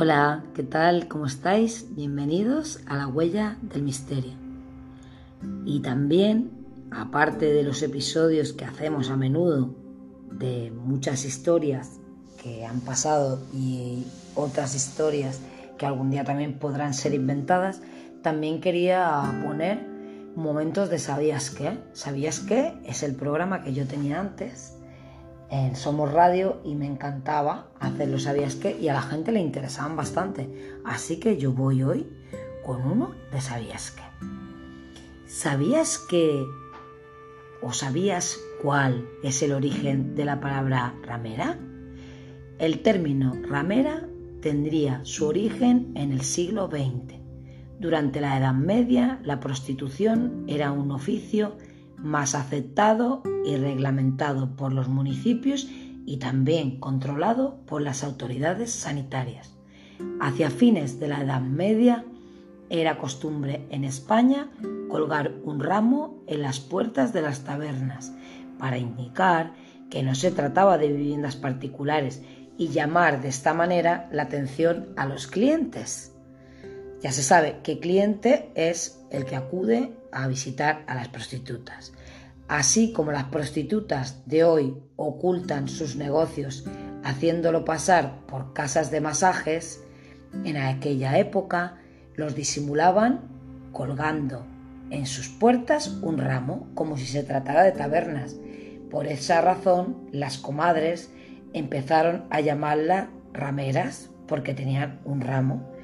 Hola, 0.00 0.44
¿qué 0.54 0.62
tal? 0.62 1.08
¿Cómo 1.08 1.26
estáis? 1.26 1.86
Bienvenidos 1.96 2.78
a 2.86 2.96
la 2.96 3.08
huella 3.08 3.58
del 3.62 3.82
misterio. 3.82 4.30
Y 5.64 5.80
también, 5.80 6.52
aparte 6.92 7.46
de 7.46 7.64
los 7.64 7.82
episodios 7.82 8.52
que 8.52 8.64
hacemos 8.64 9.10
a 9.10 9.16
menudo 9.16 9.74
de 10.30 10.70
muchas 10.70 11.24
historias 11.24 11.98
que 12.40 12.64
han 12.64 12.78
pasado 12.78 13.40
y 13.52 14.04
otras 14.36 14.76
historias 14.76 15.40
que 15.78 15.86
algún 15.86 16.10
día 16.10 16.22
también 16.22 16.60
podrán 16.60 16.94
ser 16.94 17.12
inventadas, 17.12 17.82
también 18.22 18.60
quería 18.60 19.20
poner 19.44 19.84
momentos 20.36 20.90
de 20.90 21.00
¿Sabías 21.00 21.50
qué? 21.50 21.76
¿Sabías 21.92 22.38
qué? 22.38 22.74
Es 22.84 23.02
el 23.02 23.16
programa 23.16 23.64
que 23.64 23.74
yo 23.74 23.84
tenía 23.84 24.20
antes 24.20 24.77
en 25.50 25.76
Somos 25.76 26.12
Radio 26.12 26.60
y 26.64 26.74
me 26.74 26.86
encantaba 26.86 27.70
hacerlo, 27.80 28.18
¿sabías 28.18 28.54
qué? 28.56 28.78
Y 28.78 28.88
a 28.88 28.94
la 28.94 29.02
gente 29.02 29.32
le 29.32 29.40
interesaban 29.40 29.96
bastante. 29.96 30.78
Así 30.84 31.18
que 31.18 31.36
yo 31.38 31.52
voy 31.52 31.82
hoy 31.82 32.06
con 32.64 32.82
uno 32.82 33.14
de 33.32 33.40
¿Sabías 33.40 33.92
qué? 33.92 34.02
¿Sabías 35.26 35.98
que 35.98 36.44
o 37.62 37.72
sabías 37.72 38.38
cuál 38.62 39.08
es 39.22 39.42
el 39.42 39.52
origen 39.52 40.14
de 40.14 40.24
la 40.24 40.40
palabra 40.40 40.94
ramera? 41.02 41.58
El 42.58 42.82
término 42.82 43.34
ramera 43.48 44.06
tendría 44.40 45.00
su 45.04 45.26
origen 45.26 45.92
en 45.94 46.12
el 46.12 46.22
siglo 46.22 46.68
XX. 46.68 47.14
Durante 47.78 48.20
la 48.20 48.36
Edad 48.36 48.54
Media, 48.54 49.20
la 49.22 49.38
prostitución 49.38 50.44
era 50.48 50.72
un 50.72 50.90
oficio 50.90 51.56
más 51.98 52.34
aceptado 52.34 53.22
y 53.44 53.56
reglamentado 53.56 54.56
por 54.56 54.72
los 54.72 54.88
municipios 54.88 55.68
y 56.06 56.18
también 56.18 56.80
controlado 56.80 57.60
por 57.66 57.82
las 57.82 58.04
autoridades 58.04 58.72
sanitarias. 58.72 59.54
Hacia 60.20 60.50
fines 60.50 61.00
de 61.00 61.08
la 61.08 61.22
Edad 61.22 61.42
Media 61.42 62.04
era 62.70 62.98
costumbre 62.98 63.66
en 63.70 63.84
España 63.84 64.50
colgar 64.88 65.34
un 65.44 65.60
ramo 65.60 66.22
en 66.26 66.42
las 66.42 66.60
puertas 66.60 67.12
de 67.12 67.22
las 67.22 67.44
tabernas 67.44 68.12
para 68.58 68.78
indicar 68.78 69.54
que 69.90 70.02
no 70.02 70.14
se 70.14 70.30
trataba 70.30 70.78
de 70.78 70.92
viviendas 70.92 71.36
particulares 71.36 72.22
y 72.56 72.68
llamar 72.68 73.22
de 73.22 73.28
esta 73.28 73.54
manera 73.54 74.08
la 74.12 74.24
atención 74.24 74.88
a 74.96 75.06
los 75.06 75.26
clientes. 75.26 76.14
Ya 77.00 77.12
se 77.12 77.22
sabe 77.22 77.60
que 77.62 77.78
cliente 77.78 78.50
es 78.54 79.04
el 79.10 79.24
que 79.24 79.36
acude 79.36 79.94
a 80.12 80.26
visitar 80.28 80.84
a 80.86 80.94
las 80.94 81.08
prostitutas. 81.08 81.92
Así 82.48 82.92
como 82.92 83.12
las 83.12 83.24
prostitutas 83.24 84.22
de 84.26 84.44
hoy 84.44 84.76
ocultan 84.96 85.68
sus 85.68 85.96
negocios 85.96 86.64
haciéndolo 87.04 87.64
pasar 87.64 88.20
por 88.26 88.52
casas 88.52 88.90
de 88.90 89.00
masajes, 89.00 89.84
en 90.44 90.56
aquella 90.56 91.18
época 91.18 91.76
los 92.14 92.34
disimulaban 92.34 93.20
colgando 93.72 94.46
en 94.90 95.06
sus 95.06 95.28
puertas 95.28 95.88
un 96.02 96.18
ramo 96.18 96.68
como 96.74 96.96
si 96.96 97.06
se 97.06 97.22
tratara 97.22 97.62
de 97.62 97.72
tabernas. 97.72 98.36
Por 98.90 99.06
esa 99.06 99.40
razón 99.40 100.08
las 100.10 100.38
comadres 100.38 101.10
empezaron 101.52 102.24
a 102.30 102.40
llamarla 102.40 103.10
rameras 103.32 104.10
porque 104.26 104.54
tenían 104.54 105.00
un 105.04 105.20
ramo 105.20 105.77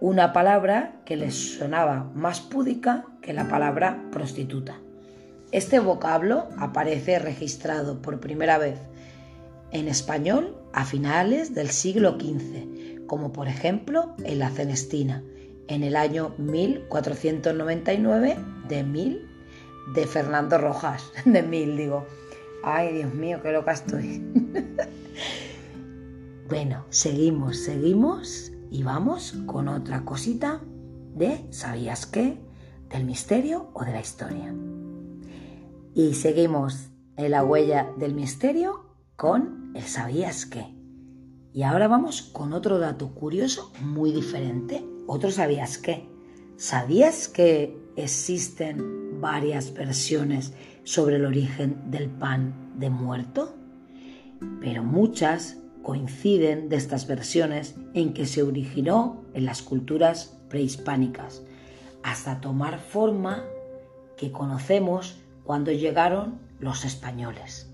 una 0.00 0.32
palabra 0.32 1.02
que 1.04 1.16
les 1.16 1.58
sonaba 1.58 2.10
más 2.14 2.40
púdica 2.40 3.04
que 3.20 3.34
la 3.34 3.48
palabra 3.48 4.02
prostituta. 4.10 4.80
Este 5.52 5.78
vocablo 5.78 6.48
aparece 6.58 7.18
registrado 7.18 8.00
por 8.00 8.20
primera 8.20 8.56
vez 8.56 8.78
en 9.72 9.88
español 9.88 10.56
a 10.72 10.86
finales 10.86 11.54
del 11.54 11.68
siglo 11.70 12.16
XV, 12.18 13.04
como 13.06 13.32
por 13.32 13.48
ejemplo 13.48 14.14
en 14.24 14.38
la 14.38 14.48
Cenestina, 14.50 15.22
en 15.68 15.82
el 15.82 15.96
año 15.96 16.34
1499 16.38 18.38
de 18.68 18.82
mil 18.82 19.28
de 19.94 20.06
Fernando 20.06 20.56
Rojas, 20.56 21.12
de 21.24 21.42
mil 21.42 21.76
digo. 21.76 22.06
Ay, 22.62 22.94
Dios 22.94 23.14
mío, 23.14 23.40
qué 23.42 23.52
loca 23.52 23.72
estoy. 23.72 24.22
bueno, 26.48 26.84
seguimos, 26.90 27.56
seguimos 27.56 28.52
y 28.70 28.82
vamos 28.82 29.32
con 29.46 29.68
otra 29.68 30.04
cosita 30.04 30.60
de 31.14 31.46
¿sabías 31.50 32.06
qué? 32.06 32.38
del 32.88 33.04
misterio 33.04 33.70
o 33.72 33.84
de 33.84 33.92
la 33.92 34.00
historia. 34.00 34.54
Y 35.94 36.14
seguimos 36.14 36.90
en 37.16 37.30
la 37.30 37.44
huella 37.44 37.92
del 37.98 38.14
misterio 38.14 38.96
con 39.16 39.72
el 39.74 39.82
¿sabías 39.82 40.46
qué? 40.46 40.74
Y 41.52 41.62
ahora 41.62 41.88
vamos 41.88 42.22
con 42.22 42.52
otro 42.52 42.78
dato 42.78 43.14
curioso 43.14 43.72
muy 43.80 44.12
diferente. 44.12 44.84
Otro 45.06 45.30
¿sabías 45.30 45.78
qué? 45.78 46.08
¿Sabías 46.56 47.28
que 47.28 47.76
existen 47.96 49.20
varias 49.20 49.74
versiones 49.74 50.52
sobre 50.84 51.16
el 51.16 51.24
origen 51.24 51.90
del 51.90 52.08
pan 52.08 52.72
de 52.76 52.90
muerto? 52.90 53.54
Pero 54.60 54.84
muchas 54.84 55.58
coinciden 55.82 56.68
de 56.68 56.76
estas 56.76 57.06
versiones 57.06 57.74
en 57.94 58.12
que 58.12 58.26
se 58.26 58.42
originó 58.42 59.22
en 59.34 59.44
las 59.44 59.62
culturas 59.62 60.36
prehispánicas, 60.48 61.42
hasta 62.02 62.40
tomar 62.40 62.78
forma 62.78 63.44
que 64.16 64.32
conocemos 64.32 65.18
cuando 65.44 65.72
llegaron 65.72 66.38
los 66.58 66.84
españoles. 66.84 67.70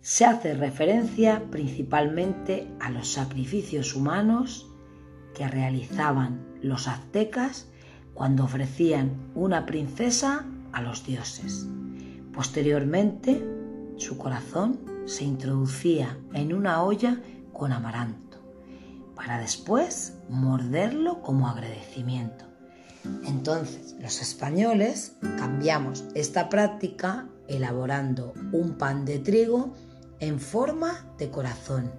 Se 0.00 0.24
hace 0.24 0.54
referencia 0.54 1.44
principalmente 1.50 2.68
a 2.80 2.90
los 2.90 3.08
sacrificios 3.08 3.94
humanos 3.94 4.66
que 5.34 5.46
realizaban 5.46 6.44
los 6.60 6.88
aztecas 6.88 7.68
cuando 8.14 8.44
ofrecían 8.44 9.12
una 9.34 9.64
princesa 9.64 10.44
a 10.72 10.82
los 10.82 11.06
dioses. 11.06 11.68
Posteriormente, 12.34 13.42
su 13.96 14.18
corazón 14.18 14.91
se 15.06 15.24
introducía 15.24 16.18
en 16.32 16.52
una 16.52 16.82
olla 16.82 17.20
con 17.52 17.72
amaranto, 17.72 18.38
para 19.14 19.38
después 19.38 20.14
morderlo 20.28 21.22
como 21.22 21.48
agradecimiento. 21.48 22.46
Entonces, 23.24 23.96
los 24.00 24.20
españoles 24.22 25.16
cambiamos 25.36 26.04
esta 26.14 26.48
práctica 26.48 27.28
elaborando 27.48 28.32
un 28.52 28.78
pan 28.78 29.04
de 29.04 29.18
trigo 29.18 29.74
en 30.20 30.38
forma 30.38 31.04
de 31.18 31.30
corazón, 31.30 31.90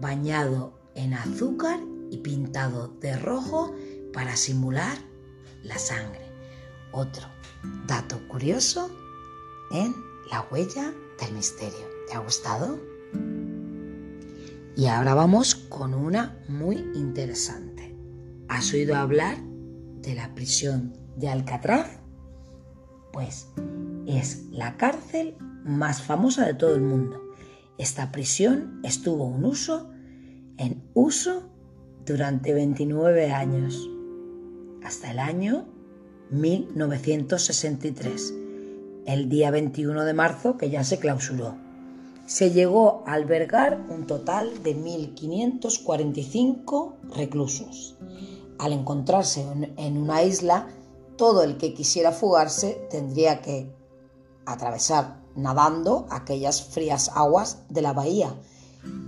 bañado 0.00 0.78
en 0.94 1.14
azúcar 1.14 1.80
y 2.10 2.18
pintado 2.18 2.88
de 3.00 3.16
rojo 3.16 3.74
para 4.12 4.36
simular 4.36 4.98
la 5.62 5.78
sangre. 5.78 6.30
Otro 6.92 7.26
dato 7.86 8.18
curioso 8.28 8.90
en 9.70 9.94
la 10.30 10.46
huella 10.50 10.92
del 11.18 11.32
misterio. 11.32 11.93
¿Te 12.14 12.18
ha 12.18 12.22
gustado? 12.22 12.78
Y 14.76 14.86
ahora 14.86 15.14
vamos 15.14 15.56
con 15.56 15.94
una 15.94 16.38
muy 16.46 16.76
interesante. 16.94 17.92
¿Has 18.46 18.72
oído 18.72 18.94
hablar 18.94 19.36
de 20.00 20.14
la 20.14 20.32
prisión 20.32 20.96
de 21.16 21.28
Alcatraz? 21.28 21.98
Pues 23.12 23.48
es 24.06 24.44
la 24.52 24.76
cárcel 24.76 25.36
más 25.64 26.02
famosa 26.02 26.46
de 26.46 26.54
todo 26.54 26.76
el 26.76 26.82
mundo. 26.82 27.20
Esta 27.78 28.12
prisión 28.12 28.78
estuvo 28.84 29.34
en 29.34 29.44
uso, 29.44 29.90
en 30.56 30.88
uso 30.94 31.50
durante 32.06 32.54
29 32.54 33.32
años, 33.32 33.90
hasta 34.84 35.10
el 35.10 35.18
año 35.18 35.66
1963, 36.30 38.34
el 39.04 39.28
día 39.28 39.50
21 39.50 40.04
de 40.04 40.14
marzo 40.14 40.56
que 40.56 40.70
ya 40.70 40.84
se 40.84 41.00
clausuró 41.00 41.63
se 42.26 42.50
llegó 42.50 43.04
a 43.06 43.14
albergar 43.14 43.80
un 43.88 44.06
total 44.06 44.62
de 44.62 44.76
1.545 44.76 46.94
reclusos. 47.14 47.96
Al 48.58 48.72
encontrarse 48.72 49.44
en 49.76 49.98
una 49.98 50.22
isla, 50.22 50.68
todo 51.16 51.42
el 51.42 51.56
que 51.58 51.74
quisiera 51.74 52.12
fugarse 52.12 52.86
tendría 52.90 53.42
que 53.42 53.74
atravesar 54.46 55.22
nadando 55.36 56.06
aquellas 56.10 56.62
frías 56.62 57.10
aguas 57.14 57.64
de 57.68 57.82
la 57.82 57.92
bahía 57.92 58.34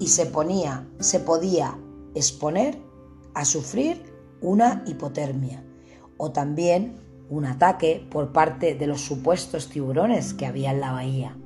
y 0.01 0.09
se 0.09 0.27
ponía, 0.27 0.89
se 0.99 1.21
podía 1.21 1.79
exponer 2.15 2.79
a 3.35 3.45
sufrir 3.45 4.13
una 4.41 4.83
hipotermia 4.87 5.65
o 6.17 6.33
también 6.33 7.01
un 7.29 7.45
ataque 7.45 8.07
por 8.11 8.33
parte 8.33 8.75
de 8.75 8.87
los 8.87 9.01
supuestos 9.01 9.69
tiburones 9.69 10.35
que 10.35 10.47
había 10.47 10.71
en 10.71 10.81
la 10.81 10.93
bahía. 10.93 11.37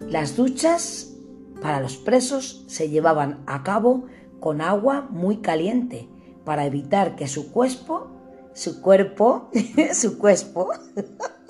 Las 0.00 0.36
duchas 0.36 1.14
para 1.60 1.80
los 1.80 1.96
presos 1.96 2.64
se 2.66 2.88
llevaban 2.88 3.42
a 3.46 3.62
cabo 3.62 4.04
con 4.40 4.60
agua 4.60 5.08
muy 5.10 5.38
caliente 5.38 6.08
para 6.44 6.64
evitar 6.64 7.16
que 7.16 7.28
su 7.28 7.50
cuerpo, 7.50 8.08
su 8.54 8.80
cuerpo, 8.80 9.50
su 9.92 10.18
cuerpo, 10.18 10.70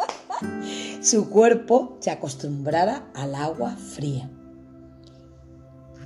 su 1.01 1.29
cuerpo 1.31 1.97
se 2.01 2.11
acostumbrara 2.11 3.11
al 3.15 3.35
agua 3.35 3.77
fría. 3.77 4.31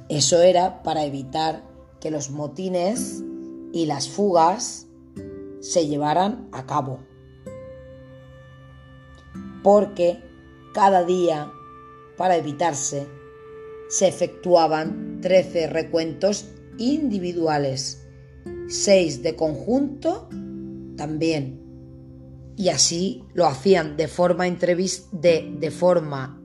Eso 0.09 0.43
era 0.43 0.83
para 0.83 1.05
evitar 1.05 1.63
que 2.01 2.11
los 2.11 2.31
motines 2.31 3.23
y 3.73 3.87
las 3.87 4.09
fugas 4.09 4.89
se 5.61 5.87
llevaran 5.87 6.49
a 6.53 6.67
cabo. 6.67 6.99
Porque 9.63 10.23
cada 10.75 11.05
día, 11.05 11.51
para 12.23 12.37
evitarse, 12.37 13.09
se 13.89 14.07
efectuaban 14.07 15.21
13 15.23 15.67
recuentos 15.67 16.55
individuales, 16.79 18.07
6 18.69 19.25
de 19.25 19.35
conjunto 19.35 20.29
también. 20.97 21.61
Y 22.57 22.69
así 22.69 23.25
lo 23.35 23.45
hacían 23.47 23.97
de 23.97 24.07
forma, 24.07 24.45
de, 24.49 25.57
de 25.59 25.71
forma 25.73 26.41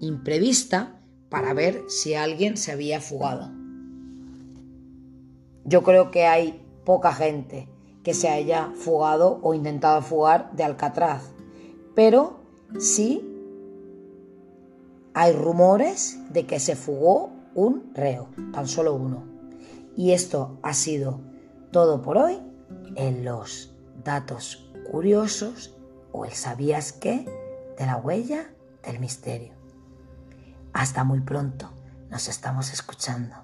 imprevista 0.00 1.02
para 1.28 1.52
ver 1.52 1.82
si 1.88 2.14
alguien 2.14 2.56
se 2.56 2.72
había 2.72 3.02
fugado. 3.02 3.52
Yo 5.66 5.82
creo 5.82 6.10
que 6.10 6.24
hay 6.24 6.64
poca 6.86 7.12
gente 7.12 7.68
que 8.02 8.14
se 8.14 8.30
haya 8.30 8.72
fugado 8.74 9.38
o 9.42 9.52
intentado 9.52 10.00
fugar 10.00 10.50
de 10.52 10.64
Alcatraz, 10.64 11.24
pero 11.94 12.40
sí 12.78 13.29
hay 15.14 15.32
rumores 15.32 16.18
de 16.30 16.46
que 16.46 16.60
se 16.60 16.76
fugó 16.76 17.32
un 17.54 17.92
reo, 17.94 18.28
tan 18.52 18.66
solo 18.66 18.94
uno. 18.94 19.24
Y 19.96 20.12
esto 20.12 20.58
ha 20.62 20.72
sido 20.74 21.20
todo 21.72 22.02
por 22.02 22.18
hoy 22.18 22.38
en 22.96 23.24
los 23.24 23.74
datos 24.04 24.70
curiosos 24.90 25.76
o 26.12 26.24
el 26.24 26.32
sabías 26.32 26.92
qué 26.92 27.24
de 27.78 27.86
la 27.86 27.96
huella 27.96 28.50
del 28.82 29.00
misterio. 29.00 29.54
Hasta 30.72 31.04
muy 31.04 31.20
pronto, 31.20 31.70
nos 32.10 32.28
estamos 32.28 32.72
escuchando. 32.72 33.36